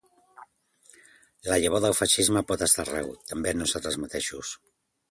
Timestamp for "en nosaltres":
3.57-4.05